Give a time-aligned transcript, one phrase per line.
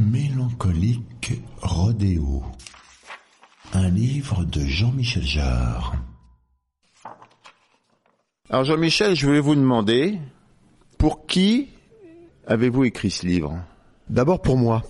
[0.00, 2.44] Mélancolique Rodéo.
[3.72, 5.96] Un livre de Jean-Michel Jarre.
[8.48, 10.18] Alors Jean-Michel, je voulais vous demander,
[10.98, 11.68] pour qui
[12.46, 13.58] avez-vous écrit ce livre?
[14.08, 14.84] D'abord pour moi.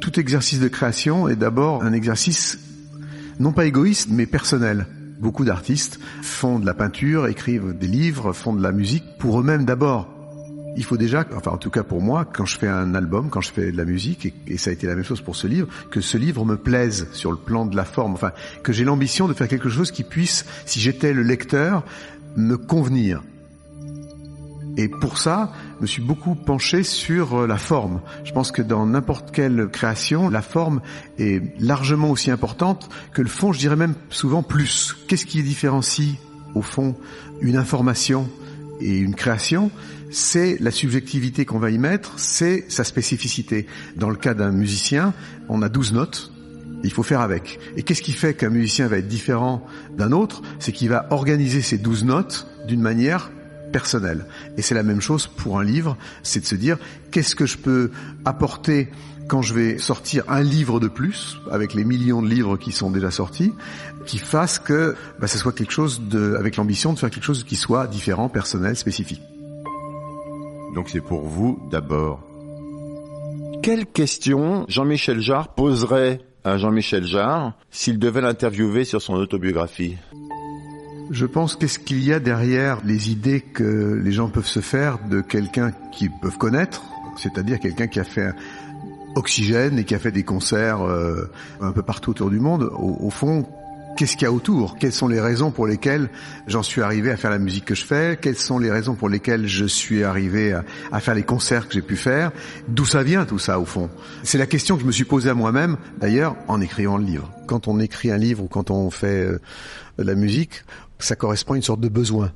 [0.00, 2.58] Tout exercice de création est d'abord un exercice
[3.38, 4.86] non pas égoïste mais personnel.
[5.22, 9.64] Beaucoup d'artistes font de la peinture, écrivent des livres, font de la musique pour eux-mêmes
[9.64, 10.08] d'abord.
[10.76, 13.40] Il faut déjà, enfin en tout cas pour moi, quand je fais un album, quand
[13.40, 15.68] je fais de la musique, et, ça a été la même chose pour ce livre,
[15.92, 18.32] que ce livre me plaise sur le plan de la forme, enfin
[18.64, 21.84] que j'ai l'ambition de faire quelque chose qui puisse, si j'étais le lecteur,
[22.34, 23.22] me convenir.
[24.82, 28.00] Et pour ça, je me suis beaucoup penché sur euh, la forme.
[28.24, 30.80] Je pense que dans n'importe quelle création, la forme
[31.20, 34.96] est largement aussi importante que le fond, je dirais même souvent plus.
[35.06, 36.16] Qu'est-ce qui différencie,
[36.56, 36.96] au fond,
[37.40, 38.28] une information
[38.80, 39.70] et une création?
[40.10, 43.68] C'est la subjectivité qu'on va y mettre, c'est sa spécificité.
[43.94, 45.14] Dans le cas d'un musicien,
[45.48, 46.32] on a 12 notes,
[46.82, 47.60] il faut faire avec.
[47.76, 49.64] Et qu'est-ce qui fait qu'un musicien va être différent
[49.96, 50.42] d'un autre?
[50.58, 53.30] C'est qu'il va organiser ces 12 notes d'une manière
[53.72, 54.26] personnelle.
[54.56, 56.78] Et c'est la même chose pour un livre, c'est de se dire
[57.10, 57.90] qu'est-ce que je peux
[58.24, 58.88] apporter
[59.28, 62.90] quand je vais sortir un livre de plus, avec les millions de livres qui sont
[62.90, 63.52] déjà sortis,
[64.04, 67.44] qui fasse que bah, ce soit quelque chose de, avec l'ambition de faire quelque chose
[67.44, 69.22] qui soit différent, personnel, spécifique.
[70.74, 72.20] Donc c'est pour vous d'abord.
[73.62, 79.96] Quelle question Jean-Michel Jarre poserait à Jean-Michel Jarre s'il devait l'interviewer sur son autobiographie?
[81.10, 84.98] Je pense qu'est-ce qu'il y a derrière les idées que les gens peuvent se faire
[85.08, 86.82] de quelqu'un qu'ils peuvent connaître,
[87.16, 88.32] c'est-à-dire quelqu'un qui a fait
[89.14, 91.30] Oxygène et qui a fait des concerts euh,
[91.60, 92.70] un peu partout autour du monde.
[92.72, 93.46] Au, fond,
[93.96, 94.76] qu'est-ce qu'il y a autour?
[94.78, 96.08] Quelles sont les raisons pour lesquelles
[96.46, 98.18] j'en suis arrivé à faire la musique que je fais?
[98.20, 100.54] Quelles sont les raisons pour lesquelles je suis arrivé
[100.92, 102.32] à, faire les concerts que j'ai pu faire?
[102.68, 103.90] D'où ça vient tout ça au fond?
[104.22, 107.30] C'est la question que je me suis posée à moi-même d'ailleurs en écrivant le livre.
[107.46, 109.38] Quand on écrit un livre ou quand on fait euh,
[109.98, 110.64] la musique,
[111.04, 112.32] ça correspond à une sorte de besoin.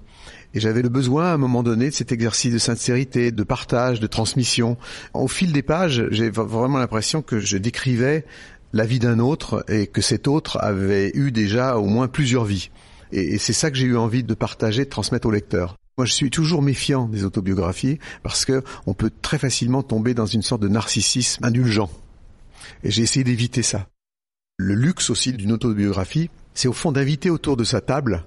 [0.54, 4.00] Et j'avais le besoin à un moment donné de cet exercice de sincérité, de partage,
[4.00, 4.76] de transmission.
[5.14, 8.24] Au fil des pages, j'ai vraiment l'impression que je décrivais
[8.72, 12.70] la vie d'un autre et que cet autre avait eu déjà au moins plusieurs vies.
[13.12, 15.76] Et, c'est ça que j'ai eu envie de partager, de transmettre au lecteur.
[15.96, 20.26] Moi, je suis toujours méfiant des autobiographies parce que on peut très facilement tomber dans
[20.26, 21.90] une sorte de narcissisme indulgent.
[22.82, 23.88] Et j'ai essayé d'éviter ça.
[24.58, 28.24] Le luxe aussi d'une autobiographie, c'est au fond d'inviter autour de sa table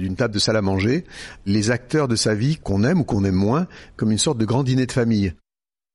[0.00, 1.04] d'une table de salle à manger,
[1.46, 3.66] les acteurs de sa vie qu'on aime ou qu'on aime moins,
[3.96, 5.34] comme une sorte de grand dîner de famille.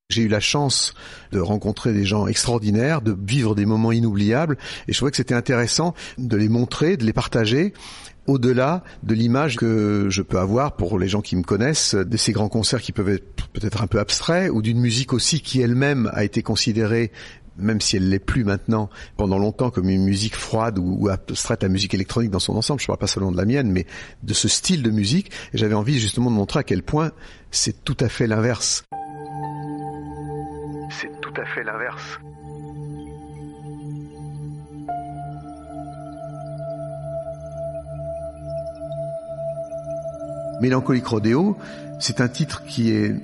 [0.10, 0.94] J'ai eu la chance
[1.32, 4.58] de rencontrer des gens extraordinaires, de vivre des moments inoubliables,
[4.88, 7.74] et je trouvais que c'était intéressant de les montrer, de les partager,
[8.28, 12.32] au-delà de l'image que je peux avoir pour les gens qui me connaissent, de ces
[12.32, 16.12] grands concerts qui peuvent être peut-être un peu abstraits, ou d'une musique aussi qui elle-même
[16.14, 17.12] a été considérée
[17.58, 21.64] même si elle l'est plus maintenant, pendant longtemps comme une musique froide ou, ou abstraite,
[21.64, 23.86] la musique électronique dans son ensemble, je parle pas seulement de la mienne, mais
[24.24, 27.12] de ce style de musique, et j'avais envie justement de montrer à quel point
[27.52, 28.84] c'est tout à fait l'inverse.
[30.90, 32.20] C'est tout à fait l'inverse.
[40.62, 41.58] Mélancolique Rodéo,
[42.00, 43.16] c'est un titre qui est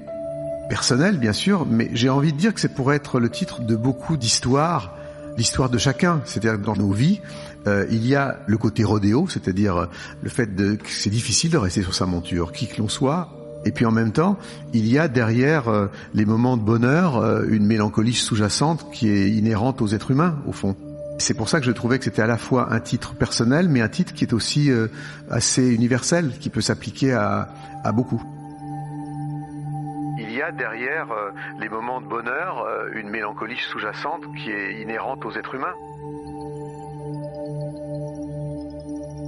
[0.72, 3.76] personnel, bien sûr, mais j'ai envie de dire que c'est pour être le titre de
[3.76, 4.96] beaucoup d'histoires,
[5.38, 7.20] l'histoire de chacun, c'est-à-dire dans nos vies,
[7.68, 9.90] euh, il y a le côté rodéo, c'est-à-dire
[10.22, 13.28] le fait de, que c'est difficile de rester sur sa monture, qui que l'on soit,
[13.66, 14.38] et puis en même temps,
[14.72, 19.30] il y a derrière euh, les moments de bonheur euh, une mélancolie sous-jacente qui est
[19.30, 20.78] inhérente aux êtres humains, au fond.
[21.18, 23.82] C'est pour ça que je trouvais que c'était à la fois un titre personnel, mais
[23.82, 24.88] un titre qui est aussi euh,
[25.30, 27.50] assez universel, qui peut s'appliquer à,
[27.94, 28.24] beaucoup
[30.50, 31.30] derrière euh,
[31.60, 35.76] les moments de bonheur euh, une mélancolie sous-jacente qui est inhérente aux êtres humains.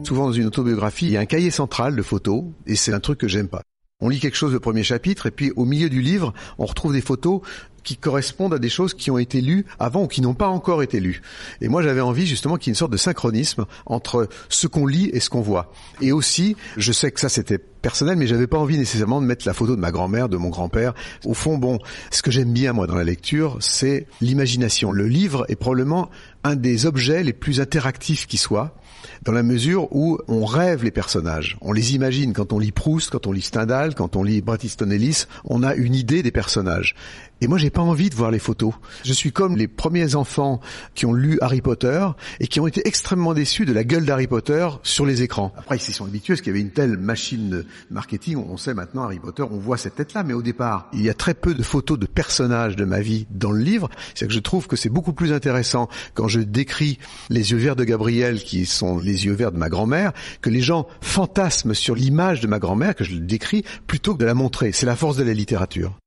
[0.03, 2.99] Souvent dans une autobiographie, il y a un cahier central de photos, et c'est un
[2.99, 3.61] truc que j'aime pas.
[4.01, 6.93] On lit quelque chose le premier chapitre, et puis au milieu du livre, on retrouve
[6.93, 7.41] des photos
[7.83, 10.83] qui correspondent à des choses qui ont été lues avant ou qui n'ont pas encore
[10.83, 11.21] été lues.
[11.61, 14.87] Et moi, j'avais envie justement qu'il y ait une sorte de synchronisme entre ce qu'on
[14.87, 15.71] lit et ce qu'on voit.
[16.01, 19.45] Et aussi, je sais que ça c'était personnel, mais j'avais pas envie nécessairement de mettre
[19.45, 20.93] la photo de ma grand-mère, de mon grand-père.
[21.25, 21.77] Au fond, bon,
[22.09, 24.91] ce que j'aime bien moi dans la lecture, c'est l'imagination.
[24.91, 26.09] Le livre est probablement
[26.43, 28.75] un des objets les plus interactifs qui soit
[29.23, 32.33] dans la mesure où on rêve les personnages, on les imagine.
[32.33, 35.63] Quand on lit Proust, quand on lit Stendhal, quand on lit Bret Easton Ellis, on
[35.63, 36.95] a une idée des personnages.
[37.41, 38.73] Et moi, j'ai pas envie de voir les photos.
[39.03, 40.61] Je suis comme les premiers enfants
[40.95, 42.05] qui ont lu Harry Potter
[42.39, 45.53] et qui ont été extrêmement déçus de la gueule d'Harry Potter sur les écrans.
[45.57, 48.37] Après, ils s'y sont habitués parce qu'il y avait une telle machine marketing.
[48.37, 50.23] On sait maintenant Harry Potter, on voit cette tête-là.
[50.23, 53.27] Mais au départ, il y a très peu de photos de personnages de ma vie
[53.29, 53.89] dans le livre.
[54.15, 56.99] C'est que je trouve que c'est beaucoup plus intéressant quand je décris
[57.29, 60.61] les yeux verts de Gabriel, qui sont les yeux verts de ma grand-mère, que les
[60.61, 64.33] gens fantasment sur l'image de ma grand-mère, que je le décris, plutôt que de la
[64.33, 64.71] montrer.
[64.71, 65.97] C'est la force de la littérature.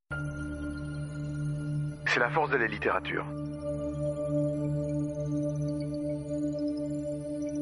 [2.06, 3.24] C'est la force de la littérature.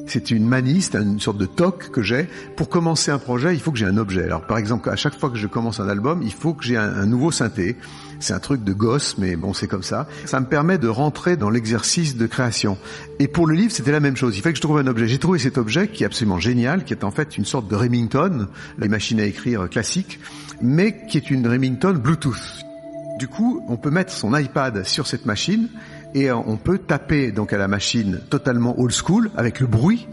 [0.06, 2.28] C'est une manie, c'est une sorte de toc que j'ai.
[2.56, 4.24] Pour commencer un projet, il faut que j'ai un objet.
[4.24, 6.76] Alors par exemple, à chaque fois que je commence un album, il faut que j'ai
[6.76, 7.76] un, nouveau synthé.
[8.20, 10.06] C'est un truc de gosse, mais bon, c'est comme ça.
[10.26, 12.78] Ça me permet de rentrer dans l'exercice de création.
[13.18, 14.36] Et pour le livre, c'était la même chose.
[14.36, 15.08] Il fallait que je trouve un objet.
[15.08, 17.74] J'ai trouvé cet objet qui est absolument génial, qui est en fait une sorte de
[17.74, 18.48] Remington,
[18.78, 20.20] les machines à écrire classiques,
[20.60, 22.64] mais qui est une Remington Bluetooth.
[23.18, 25.68] Du coup, on peut mettre son iPad sur cette machine
[26.14, 30.06] et on peut taper donc à la machine totalement old school avec le bruit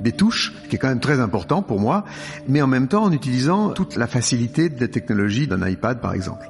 [0.00, 2.04] des touches, qui est quand même très important pour moi,
[2.48, 6.14] mais en même temps en utilisant toute la facilité de la technologie d'un iPad par
[6.14, 6.46] exemple.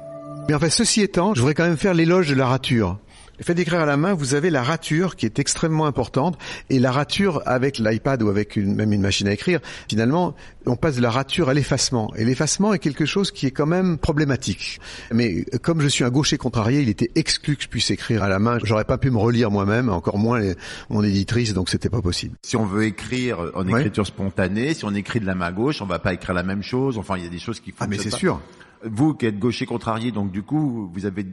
[0.47, 2.97] Mais enfin, ceci étant, je voudrais quand même faire l'éloge de la rature.
[3.39, 6.37] Le fait d'écrire à la main, vous avez la rature qui est extrêmement importante
[6.69, 10.35] et la rature avec l'iPad ou avec une, même une machine à écrire, finalement,
[10.65, 12.13] on passe de la rature à l'effacement.
[12.15, 14.79] Et l'effacement est quelque chose qui est quand même problématique.
[15.11, 18.29] Mais comme je suis un gaucher contrarié, il était exclu que je puisse écrire à
[18.29, 18.59] la main.
[18.63, 20.55] J'aurais pas pu me relire moi-même, encore moins les,
[20.89, 22.35] mon éditrice, donc c'était pas possible.
[22.43, 24.07] Si on veut écrire en écriture ouais.
[24.07, 26.97] spontanée, si on écrit de la main gauche, on va pas écrire la même chose.
[26.97, 27.77] Enfin, il y a des choses qui font.
[27.79, 28.39] Ah mais c'est sûr.
[28.83, 31.25] Vous qui êtes gaucher contrarié, donc du coup, vous avez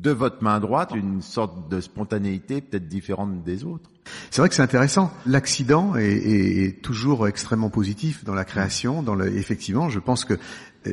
[0.00, 3.90] de votre main droite une sorte de spontanéité peut-être différente des autres.
[4.30, 5.12] C'est vrai que c'est intéressant.
[5.26, 9.02] L'accident est, toujours extrêmement positif dans la création.
[9.02, 10.38] Dans le, effectivement, je pense que euh,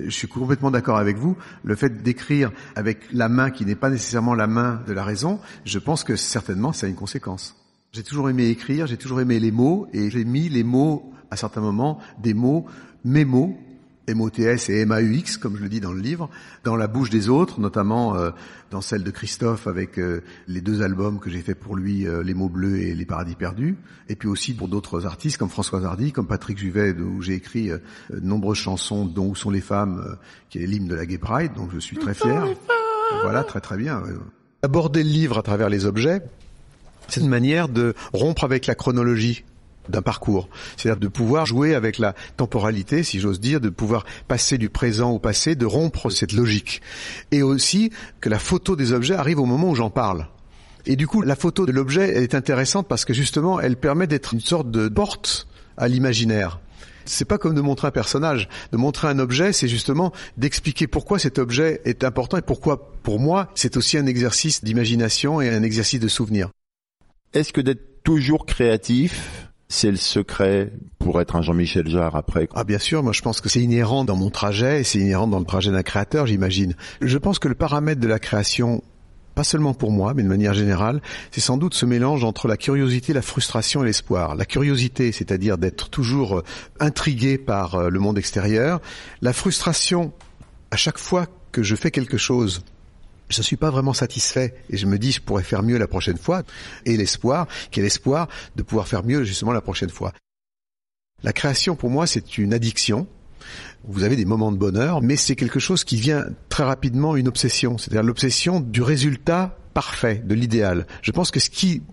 [0.05, 1.37] je suis complètement d'accord avec vous.
[1.63, 5.39] Le fait d'écrire avec la main qui n'est pas nécessairement la main de la raison,
[5.65, 7.55] je pense que certainement ça a une conséquence.
[7.91, 11.37] J'ai toujours aimé écrire, j'ai toujours aimé les mots, et j'ai mis les mots à
[11.37, 12.65] certains moments, des mots,
[13.05, 13.57] mes mots,
[14.13, 16.29] MOTS et MAUX, comme je le dis dans le livre,
[16.63, 18.31] dans la bouche des autres, notamment euh,
[18.71, 22.23] dans celle de Christophe avec euh, les deux albums que j'ai fait pour lui, euh,
[22.23, 23.77] Les mots bleus et Les paradis perdus,
[24.09, 27.69] et puis aussi pour d'autres artistes comme François Hardy, comme Patrick Juvet, où j'ai écrit
[27.69, 30.17] de nombreuses chansons, dont Où sont les femmes,
[30.49, 32.45] qui est l'hymne de la Gay Pride, donc je suis très fier.
[33.23, 34.03] Voilà, très très bien.
[34.61, 36.21] Aborder le livre à travers les objets,
[37.07, 39.43] c'est une manière de rompre avec la chronologie
[39.89, 40.49] d'un parcours.
[40.77, 45.11] C'est-à-dire de pouvoir jouer avec la temporalité, si j'ose dire, de pouvoir passer du présent
[45.11, 46.81] au passé, de rompre cette logique.
[47.31, 47.91] Et aussi
[48.21, 50.27] que la photo des objets arrive au moment où j'en parle.
[50.85, 54.33] Et du coup, la photo de l'objet est intéressante parce que justement, elle permet d'être
[54.33, 55.47] une sorte de porte
[55.77, 56.59] à l'imaginaire.
[57.05, 58.49] C'est pas comme de montrer un personnage.
[58.71, 63.19] De montrer un objet, c'est justement d'expliquer pourquoi cet objet est important et pourquoi, pour
[63.19, 66.49] moi, c'est aussi un exercice d'imagination et un exercice de souvenir.
[67.33, 72.63] Est-ce que d'être toujours créatif, c'est le secret pour être un Jean-Michel Jarre après Ah
[72.63, 75.45] bien sûr, moi je pense que c'est inhérent dans mon trajet, c'est inhérent dans le
[75.45, 76.75] trajet d'un créateur, j'imagine.
[77.01, 78.83] Je pense que le paramètre de la création
[79.33, 82.55] pas seulement pour moi, mais de manière générale, c'est sans doute ce mélange entre la
[82.55, 84.35] curiosité, la frustration et l'espoir.
[84.35, 86.41] La curiosité, c'est-à-dire d'être toujours
[86.79, 88.79] intrigué par le monde extérieur.
[89.21, 90.13] La frustration,
[90.71, 92.63] à chaque fois que je fais quelque chose
[93.29, 95.87] je ne suis pas vraiment satisfait et je me dis je pourrais faire mieux la
[95.87, 96.43] prochaine fois.
[96.85, 100.13] Et l'espoir, quel espoir de pouvoir faire mieux justement la prochaine fois.
[101.23, 103.07] La création pour moi c'est une addiction.
[103.87, 107.27] Vous avez des moments de bonheur, mais c'est quelque chose qui vient très rapidement une
[107.27, 110.87] obsession, c'est-à-dire l'obsession du résultat parfait, de l'idéal.
[111.03, 111.83] Je pense que ce qui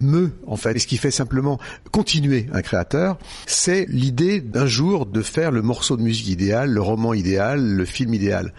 [0.00, 1.58] me, en fait, et ce qui fait simplement
[1.90, 6.82] continuer un créateur, c'est l'idée d'un jour de faire le morceau de musique idéal, le
[6.82, 8.52] roman idéal, le film idéal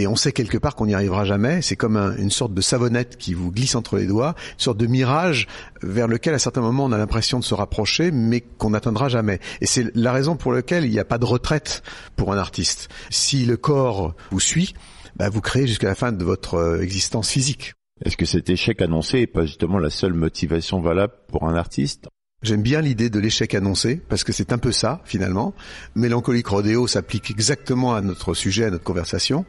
[0.00, 1.62] et on sait quelque part qu'on n'y arrivera jamais.
[1.62, 4.78] C'est comme un, une sorte de savonnette qui vous glisse entre les doigts, une sorte
[4.78, 5.46] de mirage
[5.82, 9.40] vers lequel à certains moments on a l'impression de se rapprocher, mais qu'on n'atteindra jamais.
[9.60, 11.82] Et c'est la raison pour laquelle il n'y a pas de retraite
[12.16, 12.88] pour un artiste.
[13.10, 14.74] Si le corps vous suit,
[15.16, 17.74] bah vous créez jusqu'à la fin de votre existence physique.
[18.04, 22.08] Est-ce que cet échec annoncé n'est pas justement la seule motivation valable pour un artiste?
[22.42, 25.54] J'aime bien l'idée de l'échec annoncé, parce que c'est un peu ça, finalement.
[25.94, 29.44] Mélancolique Rodéo s'applique exactement à notre sujet, à notre conversation.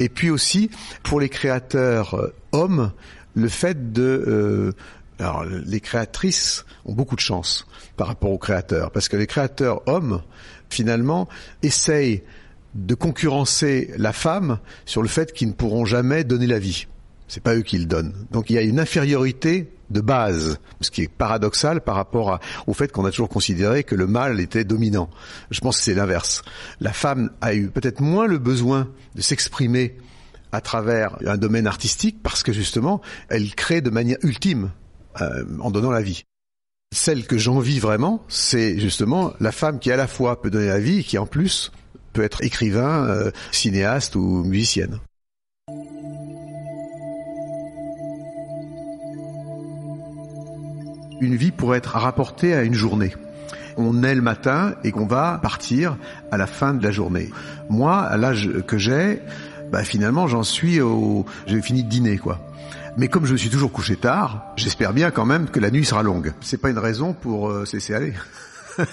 [0.00, 0.70] Et puis aussi,
[1.02, 2.92] pour les créateurs euh, hommes,
[3.34, 4.02] le fait de...
[4.02, 4.72] Euh,
[5.18, 7.66] alors, les créatrices ont beaucoup de chance
[7.96, 10.20] par rapport aux créateurs, parce que les créateurs hommes,
[10.68, 11.30] finalement,
[11.62, 12.22] essayent
[12.74, 16.86] de concurrencer la femme sur le fait qu'ils ne pourront jamais donner la vie.
[17.28, 18.14] C'est pas eux qui le donnent.
[18.30, 22.74] Donc il y a une infériorité de base, ce qui est paradoxal par rapport au
[22.74, 25.10] fait qu'on a toujours considéré que le mâle était dominant.
[25.50, 26.42] Je pense que c'est l'inverse.
[26.80, 29.96] La femme a eu peut-être moins le besoin de s'exprimer
[30.52, 34.70] à travers un domaine artistique parce que justement, elle crée de manière ultime
[35.20, 36.24] euh, en donnant la vie.
[36.94, 40.80] Celle que j'envie vraiment, c'est justement la femme qui à la fois peut donner la
[40.80, 41.72] vie et qui en plus
[42.12, 45.00] peut être écrivain, euh, cinéaste ou musicienne.
[51.20, 53.14] Une vie pourrait être rapportée à une journée.
[53.76, 55.96] On est le matin et qu'on va partir
[56.30, 57.30] à la fin de la journée.
[57.68, 59.20] Moi, à l'âge que j'ai,
[59.70, 62.40] bah finalement, j'en suis au, j'ai fini de dîner, quoi.
[62.96, 66.02] Mais comme je suis toujours couché tard, j'espère bien quand même que la nuit sera
[66.02, 66.32] longue.
[66.40, 68.14] C'est pas une raison pour euh, cesser aller.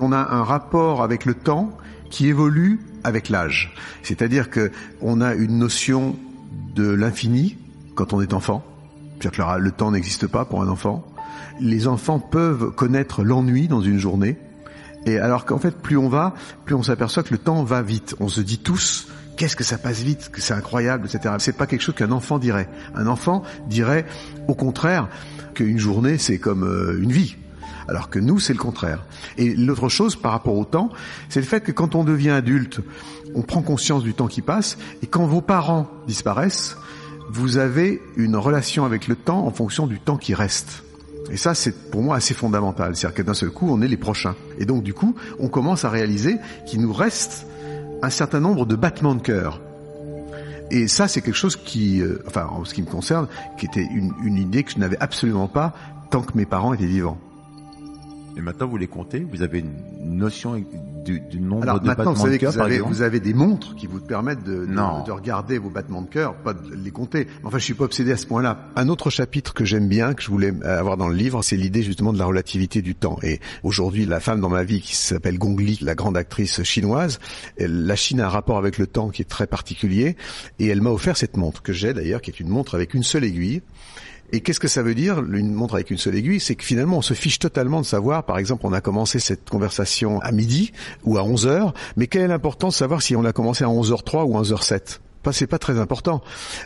[0.00, 1.76] on a un rapport avec le temps
[2.10, 3.72] qui évolue avec l'âge.
[4.02, 6.16] C'est-à-dire que on a une notion
[6.74, 7.56] de l'infini
[7.94, 8.64] quand on est enfant
[9.20, 11.04] c'est-à-dire que le temps n'existe pas pour un enfant.
[11.60, 14.36] Les enfants peuvent connaître l'ennui dans une journée.
[15.06, 18.16] Et alors qu'en fait, plus on va, plus on s'aperçoit que le temps va vite.
[18.20, 21.34] On se dit tous, qu'est-ce que ça passe vite, que c'est incroyable, etc.
[21.38, 22.68] C'est pas quelque chose qu'un enfant dirait.
[22.94, 24.04] Un enfant dirait,
[24.48, 25.08] au contraire,
[25.54, 27.36] qu'une journée c'est comme euh, une vie.
[27.88, 29.04] Alors que nous, c'est le contraire.
[29.38, 30.90] Et l'autre chose par rapport au temps,
[31.28, 32.80] c'est le fait que quand on devient adulte,
[33.34, 36.76] on prend conscience du temps qui passe, et quand vos parents disparaissent,
[37.30, 40.84] vous avez une relation avec le temps en fonction du temps qui reste.
[41.30, 42.94] Et ça, c'est pour moi assez fondamental.
[42.94, 44.36] C'est-à-dire que d'un seul coup, on est les prochains.
[44.58, 47.46] Et donc, du coup, on commence à réaliser qu'il nous reste
[48.02, 49.60] un certain nombre de battements de cœur.
[50.70, 53.28] Et ça, c'est quelque chose qui, euh, enfin, en ce qui me concerne,
[53.58, 55.74] qui était une, une idée que je n'avais absolument pas
[56.10, 57.18] tant que mes parents étaient vivants.
[58.36, 59.20] Et maintenant, vous les comptez?
[59.20, 60.62] Vous avez une notion
[61.06, 62.92] du, du nombre Alors, de maintenant, battements vous savez de cœur, vous par avez, exemple
[62.94, 65.04] vous avez des montres qui vous permettent de, de, Non.
[65.04, 67.26] de regarder vos battements de cœur, pas de les compter.
[67.44, 68.68] Enfin, je suis pas obsédé à ce point-là.
[68.76, 71.82] Un autre chapitre que j'aime bien, que je voulais avoir dans le livre, c'est l'idée
[71.82, 73.18] justement de la relativité du temps.
[73.22, 77.18] Et aujourd'hui, la femme dans ma vie qui s'appelle Gong Li, la grande actrice chinoise,
[77.56, 80.16] elle- la Chine a un rapport avec le temps qui est très particulier.
[80.58, 83.02] Et elle m'a offert cette montre que j'ai d'ailleurs, qui est une montre avec une
[83.04, 83.62] seule aiguille.
[84.32, 86.40] Et qu'est-ce que ça veut dire, une montre avec une seule aiguille?
[86.40, 89.48] C'est que finalement, on se fiche totalement de savoir, par exemple, on a commencé cette
[89.48, 90.72] conversation à midi
[91.04, 93.68] ou à 11 heures, mais quelle est l'importance de savoir si on l'a commencé à
[93.68, 96.22] 11h03 ou à 11h07 Pas, c'est pas très important.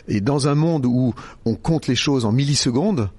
[0.07, 1.13] Et dans un monde où
[1.45, 3.09] on compte les choses en millisecondes,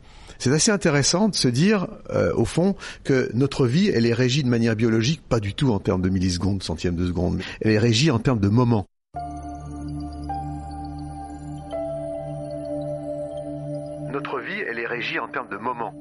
[0.42, 4.42] c'est assez intéressant de se dire, euh, au fond, que notre vie, elle est régie
[4.42, 7.40] de manière biologique, pas du tout en termes de millisecondes, centièmes de seconde.
[7.60, 8.88] Elle est régie en termes de moments.
[15.20, 15.92] En termes de moments.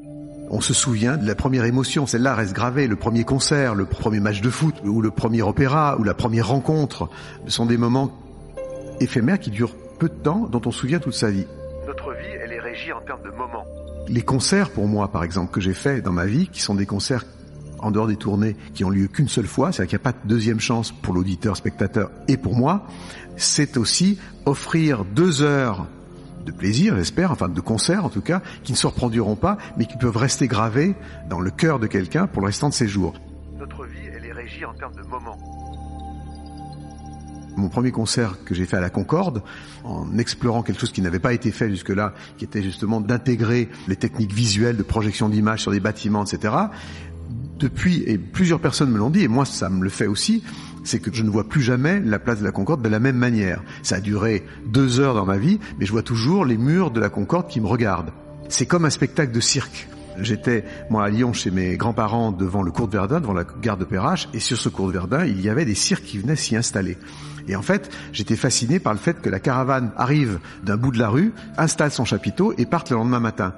[0.49, 4.19] On se souvient de la première émotion, celle-là reste gravée, le premier concert, le premier
[4.19, 7.09] match de foot, ou le premier opéra, ou la première rencontre,
[7.45, 8.11] Ce sont des moments
[8.99, 11.45] éphémères qui durent peu de temps, dont on se souvient toute sa vie.
[11.87, 13.65] Notre vie, elle est régie en termes de moments.
[14.07, 16.85] Les concerts, pour moi, par exemple, que j'ai fait dans ma vie, qui sont des
[16.85, 17.23] concerts
[17.79, 20.19] en dehors des tournées, qui ont lieu qu'une seule fois, c'est-à-dire qu'il n'y a pas
[20.23, 22.85] de deuxième chance pour l'auditeur, spectateur et pour moi,
[23.37, 25.87] c'est aussi offrir deux heures
[26.43, 29.85] de plaisir, j'espère, enfin de concert en tout cas, qui ne se reproduiront pas, mais
[29.85, 30.95] qui peuvent rester gravés
[31.29, 33.13] dans le cœur de quelqu'un pour le restant de ses jours.
[33.57, 35.37] Notre vie, elle est régie en termes de moments.
[37.57, 39.43] Mon premier concert que j'ai fait à la Concorde,
[39.83, 43.97] en explorant quelque chose qui n'avait pas été fait jusque-là, qui était justement d'intégrer les
[43.97, 46.53] techniques visuelles de projection d'images sur des bâtiments, etc.
[47.59, 50.43] Depuis, et plusieurs personnes me l'ont dit, et moi ça me le fait aussi,
[50.83, 53.17] c'est que je ne vois plus jamais la place de la Concorde de la même
[53.17, 53.63] manière.
[53.83, 56.99] Ça a duré deux heures dans ma vie, mais je vois toujours les murs de
[56.99, 58.11] la Concorde qui me regardent.
[58.49, 59.87] C'est comme un spectacle de cirque.
[60.19, 63.77] J'étais, moi, à Lyon, chez mes grands-parents, devant le cours de Verdun, devant la gare
[63.77, 66.35] de Perrache, et sur ce cours de Verdun, il y avait des cirques qui venaient
[66.35, 66.97] s'y installer.
[67.47, 70.99] Et en fait, j'étais fasciné par le fait que la caravane arrive d'un bout de
[70.99, 73.53] la rue, installe son chapiteau et parte le lendemain matin.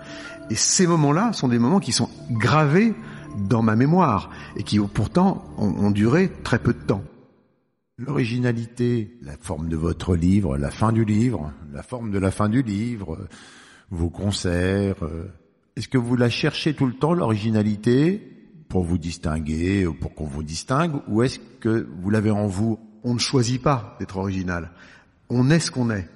[0.50, 2.94] Et ces moments-là sont des moments qui sont gravés
[3.38, 7.04] dans ma mémoire et qui pourtant ont, duré très peu de temps.
[8.06, 12.50] L'originalité, la forme de votre livre, la fin du livre, la forme de la fin
[12.50, 13.28] du livre, euh,
[13.92, 15.04] vos concerts.
[15.04, 15.28] euh,
[15.78, 18.22] Est-ce que vous la cherchez tout le temps, l'originalité,
[18.68, 22.78] pour vous distinguer, ou pour qu'on vous distingue, ou est-ce que vous l'avez en vous?
[23.06, 24.72] On ne choisit pas d'être original.
[25.30, 26.10] On est ce qu'on est.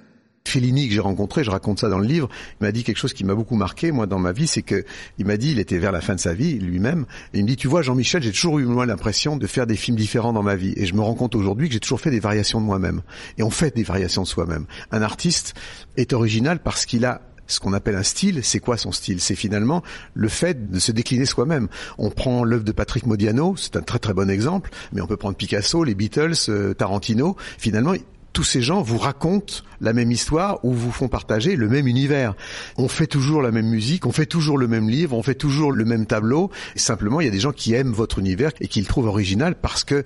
[0.48, 2.28] Fellini que j'ai rencontré, je raconte ça dans le livre,
[2.60, 4.84] il m'a dit quelque chose qui m'a beaucoup marqué moi dans ma vie, c'est que
[5.18, 7.48] il m'a dit, il était vers la fin de sa vie lui-même, et il me
[7.48, 10.42] dit, tu vois Jean-Michel, j'ai toujours eu moi l'impression de faire des films différents dans
[10.42, 12.66] ma vie, et je me rends compte aujourd'hui que j'ai toujours fait des variations de
[12.66, 13.02] moi-même,
[13.36, 14.66] et on fait des variations de soi-même.
[14.90, 15.54] Un artiste
[15.96, 19.20] est original parce qu'il a ce qu'on appelle un style, c'est quoi son style?
[19.20, 19.82] C'est finalement
[20.14, 21.68] le fait de se décliner soi-même.
[21.96, 25.16] On prend l'œuvre de Patrick Modiano, c'est un très très bon exemple, mais on peut
[25.16, 27.36] prendre Picasso, les Beatles, euh, Tarantino.
[27.56, 27.94] Finalement,
[28.32, 32.34] tous ces gens vous racontent la même histoire ou vous font partager le même univers.
[32.76, 35.72] On fait toujours la même musique, on fait toujours le même livre, on fait toujours
[35.72, 36.50] le même tableau.
[36.76, 39.54] simplement, il y a des gens qui aiment votre univers et qui le trouvent original
[39.54, 40.04] parce que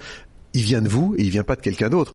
[0.55, 2.13] il vient de vous et il vient pas de quelqu'un d'autre.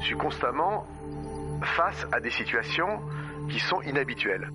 [0.00, 0.86] Je suis constamment
[1.76, 3.00] face à des situations
[3.50, 4.50] qui sont inhabituelles.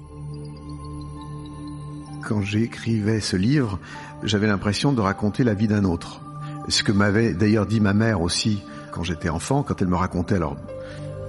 [2.25, 3.79] Quand j'écrivais ce livre,
[4.23, 6.21] j'avais l'impression de raconter la vie d'un autre.
[6.69, 10.35] Ce que m'avait d'ailleurs dit ma mère aussi quand j'étais enfant, quand elle me racontait
[10.35, 10.55] alors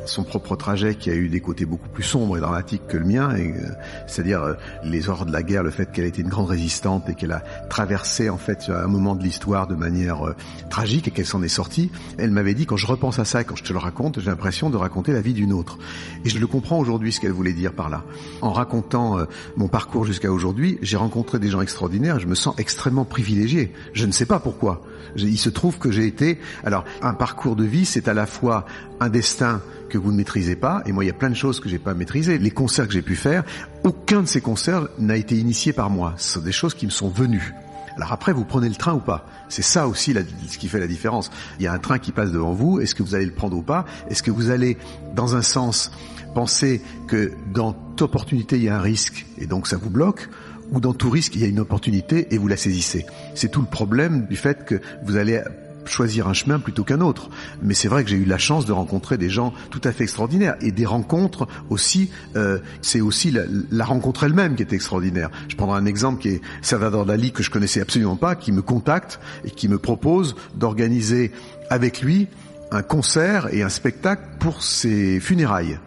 [0.09, 3.05] son propre trajet qui a eu des côtés beaucoup plus sombres et dramatiques que le
[3.05, 3.71] mien, euh,
[4.07, 7.15] c'est-à-dire euh, les horreurs de la guerre, le fait qu'elle était une grande résistante et
[7.15, 10.35] qu'elle a traversé en fait un moment de l'histoire de manière euh,
[10.71, 11.91] tragique et qu'elle s'en est sortie.
[12.19, 14.31] Elle m'avait dit quand je repense à ça et quand je te le raconte, j'ai
[14.31, 15.79] l'impression de raconter la vie d'une autre.
[16.25, 18.05] Et je le comprends aujourd'hui ce qu'elle voulait dire par là.
[18.41, 19.19] En racontant
[19.57, 22.19] mon parcours jusqu'à aujourd'hui, j'ai rencontré des gens extraordinaires.
[22.21, 23.73] Je me sens extrêmement privilégié.
[23.93, 24.83] Je ne sais pas pourquoi.
[25.17, 26.39] Il se trouve que j'ai été.
[26.65, 28.67] Alors, un parcours de vie, c'est à la fois
[29.01, 29.61] un destin
[29.95, 31.79] que vous ne maîtrisez pas, et moi il y a plein de choses que j'ai
[31.79, 32.37] pas maîtrisées.
[32.39, 33.45] Les concerts que j'ai pu faire,
[33.85, 36.15] aucun de ces concerts n'a été initié par moi.
[36.17, 37.55] Ce sont des choses qui me sont venues.
[37.95, 39.25] Alors après, vous prenez le train ou pas?
[39.49, 40.13] C'est ça aussi
[40.49, 41.31] ce qui fait la différence.
[41.61, 42.81] Il y a un train qui passe devant vous.
[42.81, 43.85] Est-ce que vous allez le prendre ou pas?
[44.11, 44.79] Est-ce que vous allez,
[45.15, 45.93] dans un sens,
[46.35, 50.29] penser que dans toute opportunité il y a un risque et donc ça vous bloque?
[50.73, 53.07] Ou dans tout risque il y a une opportunité et vous la saisissez.
[53.37, 55.41] C'est tout le problème du fait que vous allez
[55.89, 57.31] choisir un chemin plutôt qu'un autre.
[57.63, 60.05] Mais c'est vrai que j'ai eu la chance de rencontrer des gens tout à fait
[60.05, 62.11] extraordinaires et des rencontres aussi.
[62.37, 63.33] Euh, c'est aussi
[63.71, 65.31] la, rencontre elle-même qui est extraordinaire.
[65.49, 68.63] Je prendrai un exemple qui est Salvador Dali que je connaissais absolument pas, qui me
[68.63, 71.33] contacte et qui me propose d'organiser
[71.71, 72.29] avec lui
[72.71, 75.79] un concert et un spectacle pour ses funérailles.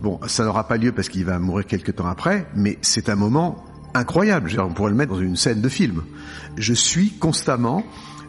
[0.00, 3.16] Bon, ça n'aura pas lieu parce qu'il va mourir quelques temps après, mais c'est un
[3.16, 3.64] moment
[3.94, 4.50] incroyable.
[4.58, 6.02] On pourrait le mettre dans une scène de film.
[6.56, 7.84] Je suis constamment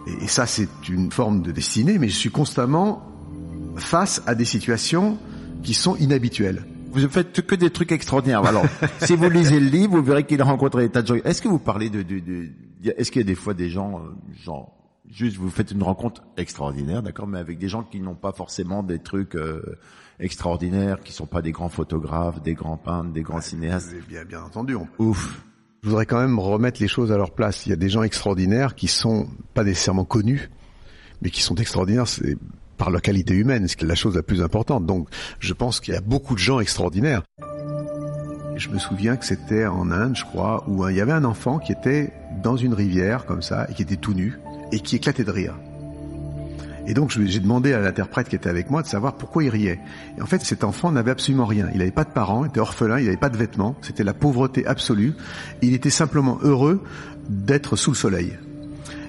[0.08, 3.12] et ça c'est une forme de destinée, mais je suis constamment
[3.78, 5.18] face à des situations
[5.64, 6.66] qui sont inhabituelles.
[6.92, 8.46] Vous faites que des trucs extraordinaires.
[8.46, 8.66] Alors,
[9.02, 11.16] si vous lisez le livre, vous verrez qu'il a rencontré des tas de gens.
[11.26, 12.50] Est-ce que vous parlez de, de, de
[12.86, 14.78] est-ce qu'il y a des fois des gens, euh, genre,
[15.10, 18.82] juste vous faites une rencontre extraordinaire, d'accord, mais avec des gens qui n'ont pas forcément
[18.82, 19.78] des trucs euh,
[20.20, 23.94] extraordinaires, qui sont pas des grands photographes, des grands peintres, des grands cinéastes?
[24.08, 24.78] Bien, bien entendu.
[24.98, 25.44] Ouf
[25.86, 27.68] je voudrais quand même remettre les choses à leur place.
[27.68, 30.50] Il y a des gens extraordinaires qui sont pas nécessairement connus,
[31.22, 32.06] mais qui sont extraordinaires
[32.76, 34.88] par leur qualité humaine, ce qui est la chose la plus importante.
[34.88, 35.08] Donc,
[35.40, 37.22] je pense qu'il y a beaucoup de gens extraordinaires.
[38.56, 41.60] Je me souviens que c'était en Inde, je crois, où il y avait un enfant
[41.60, 44.40] qui était dans une rivière comme ça et qui était tout nu
[44.72, 45.54] et qui éclatait de rire.
[46.88, 49.80] Et donc j'ai demandé à l'interprète qui était avec moi de savoir pourquoi il riait.
[50.18, 51.68] Et en fait, cet enfant n'avait absolument rien.
[51.74, 53.76] Il n'avait pas de parents, il était orphelin, il n'avait pas de vêtements.
[53.82, 55.14] C'était la pauvreté absolue.
[55.62, 56.84] Il était simplement heureux
[57.30, 58.34] d'être sous le soleil.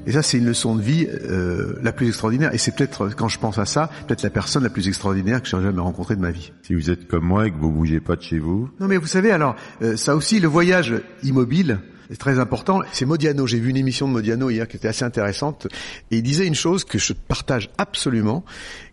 [0.06, 2.54] Et ça, c'est une leçon de vie euh, la plus extraordinaire.
[2.54, 5.48] Et c'est peut-être, quand je pense à ça, peut-être la personne la plus extraordinaire que
[5.48, 6.52] j'ai jamais rencontrée de ma vie.
[6.62, 8.70] Si vous êtes comme moi et que vous bougez pas de chez vous.
[8.78, 12.82] Non, mais vous savez, alors, euh, ça aussi, le voyage immobile, c'est très important.
[12.92, 13.46] C'est Modiano.
[13.46, 15.66] J'ai vu une émission de Modiano hier qui était assez intéressante.
[16.10, 18.44] Et il disait une chose que je partage absolument,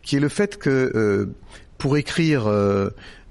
[0.01, 1.33] qui est le fait que euh,
[1.77, 2.89] pour écrire euh,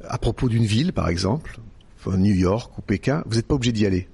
[0.08, 1.58] à propos d'une ville, par exemple,
[2.06, 4.08] New York ou Pékin, vous n'êtes pas obligé d'y aller.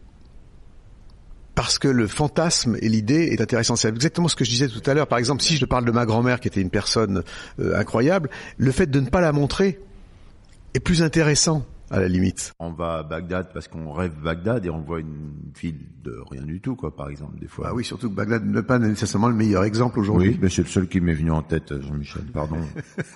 [1.54, 3.74] Parce que le fantasme et l'idée est intéressant.
[3.74, 5.08] C'est exactement ce que je disais tout à l'heure.
[5.08, 7.24] Par exemple, si je parle de ma grand-mère qui était une personne
[7.58, 9.80] euh, incroyable, le fait de ne pas la montrer
[10.74, 12.52] est plus intéressant à la limite.
[12.58, 16.42] On va à Bagdad parce qu'on rêve Bagdad et on voit une ville de rien
[16.42, 17.68] du tout, quoi, par exemple, des fois.
[17.70, 20.30] Ah oui, surtout que Bagdad n'est pas nécessairement le meilleur exemple aujourd'hui.
[20.30, 22.56] Oui, mais c'est le seul qui m'est venu en tête, Jean-Michel, pardon.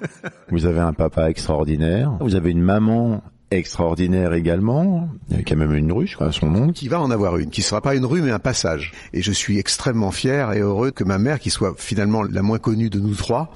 [0.50, 5.08] vous avez un papa extraordinaire, vous avez une maman extraordinaire également,
[5.44, 6.72] qui a même une rue, je crois, à son nom.
[6.72, 8.92] Qui va en avoir une, qui sera pas une rue mais un passage.
[9.12, 12.58] Et je suis extrêmement fier et heureux que ma mère, qui soit finalement la moins
[12.58, 13.54] connue de nous trois,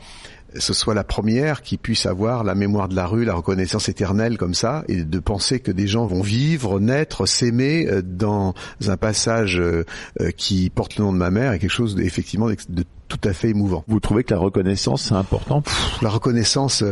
[0.59, 4.39] ce soit la première qui puisse avoir la mémoire de la rue, la reconnaissance éternelle
[4.39, 8.55] comme ça, et de penser que des gens vont vivre, naître, s'aimer euh, dans
[8.87, 9.85] un passage euh,
[10.21, 13.33] euh, qui porte le nom de ma mère, est quelque chose effectivement de tout à
[13.33, 13.85] fait émouvant.
[13.87, 15.63] Vous trouvez que la reconnaissance c'est important
[16.03, 16.83] La reconnaissance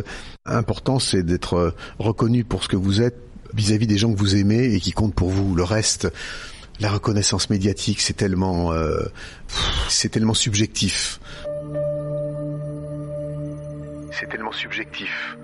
[0.45, 3.17] important c'est d'être reconnu pour ce que vous êtes
[3.53, 5.55] vis-à-vis des gens que vous aimez et qui comptent pour vous.
[5.55, 6.07] Le reste,
[6.79, 8.71] la reconnaissance médiatique, c'est tellement,
[9.89, 11.19] c'est tellement subjectif.
[14.19, 15.37] C'est tellement subjectif.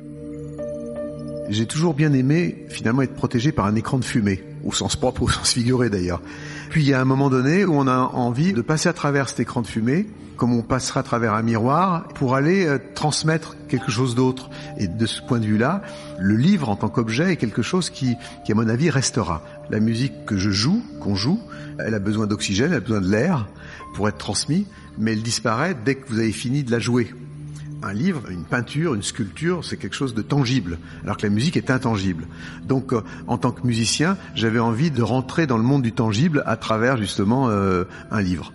[1.49, 5.23] J'ai toujours bien aimé finalement être protégé par un écran de fumée, au sens propre,
[5.23, 6.21] au sens figuré d'ailleurs.
[6.69, 9.27] Puis il y a un moment donné où on a envie de passer à travers
[9.27, 10.07] cet écran de fumée,
[10.37, 14.49] comme on passera à travers un miroir, pour aller euh, transmettre quelque chose d'autre.
[14.77, 15.81] Et de ce point de vue-là,
[16.19, 19.43] le livre en tant qu'objet est quelque chose qui, qui, à mon avis, restera.
[19.69, 21.39] La musique que je joue, qu'on joue,
[21.79, 23.47] elle a besoin d'oxygène, elle a besoin de l'air
[23.93, 24.65] pour être transmis,
[24.97, 27.13] mais elle disparaît dès que vous avez fini de la jouer
[27.83, 31.57] un livre, une peinture, une sculpture, c'est quelque chose de tangible, alors que la musique
[31.57, 32.27] est intangible.
[32.63, 36.43] Donc, euh, en tant que musicien, j'avais envie de rentrer dans le monde du tangible
[36.45, 38.53] à travers justement euh, un livre.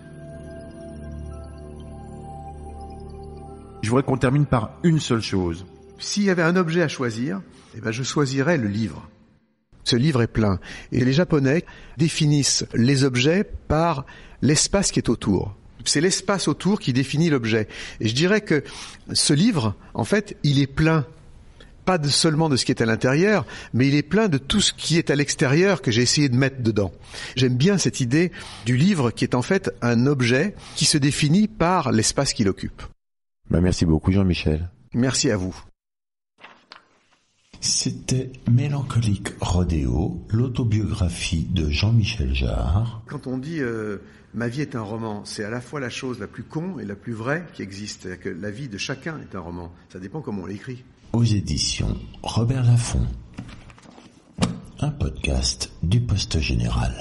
[3.82, 5.66] Je voudrais qu'on termine par une seule chose.
[5.98, 7.40] S'il y avait un objet à choisir,
[7.76, 9.08] eh ben, je choisirais le livre.
[9.84, 10.58] Ce livre est plein.
[10.90, 11.64] Et les Japonais
[11.96, 14.04] définissent les objets par
[14.42, 15.54] l'espace qui est autour
[15.90, 17.68] c'est l'espace autour qui définit l'objet.
[18.01, 18.64] Et je dirais que
[19.12, 21.07] ce livre, en fait, il est plein
[21.87, 24.72] pas seulement de ce qui est à l'intérieur, mais il est plein de tout ce
[24.72, 26.92] qui est à l'extérieur que j'ai essayé de mettre dedans.
[27.37, 28.33] J'aime bien cette idée
[28.66, 32.83] du livre qui est en fait un objet qui se définit par l'espace qu'il occupe.
[33.49, 34.68] Bah, merci beaucoup Jean-Michel.
[34.92, 35.57] Merci à vous.
[37.66, 43.02] C'était Mélancolique Rodéo, l'autobiographie de Jean-Michel Jarre.
[43.09, 43.98] Quand on dit euh,
[44.35, 46.85] ma vie est un roman, c'est à la fois la chose la plus con et
[46.85, 48.02] la plus vraie qui existe.
[48.02, 49.72] C'est-à-dire que la vie de chacun est un roman.
[49.88, 50.85] Ça dépend comment on l'écrit.
[51.12, 53.09] Aux éditions Robert Laffont.
[54.79, 56.94] Un podcast du Poste Général.